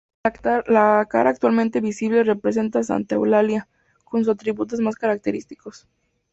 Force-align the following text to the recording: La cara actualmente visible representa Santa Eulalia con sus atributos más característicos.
La 0.71 1.05
cara 1.07 1.29
actualmente 1.29 1.79
visible 1.79 2.23
representa 2.23 2.81
Santa 2.81 3.13
Eulalia 3.13 3.67
con 4.03 4.21
sus 4.25 4.33
atributos 4.33 4.79
más 4.79 4.95
característicos. 4.95 5.87